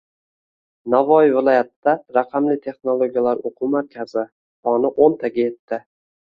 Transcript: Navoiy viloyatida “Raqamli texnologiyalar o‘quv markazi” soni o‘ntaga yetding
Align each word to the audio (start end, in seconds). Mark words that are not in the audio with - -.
Navoiy 0.93 1.33
viloyatida 1.35 1.93
“Raqamli 2.17 2.57
texnologiyalar 2.65 3.45
o‘quv 3.51 3.71
markazi” 3.77 4.27
soni 4.27 4.95
o‘ntaga 5.07 5.49
yetding 5.49 5.89